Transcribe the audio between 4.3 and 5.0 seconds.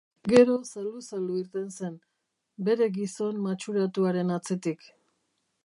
atzetik.